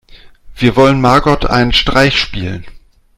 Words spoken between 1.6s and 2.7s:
Streich spielen.